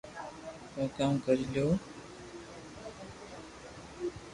ڪو 0.73 0.83
ڪاو 0.97 1.11
ڪري 1.25 1.45
ليو 1.53 1.67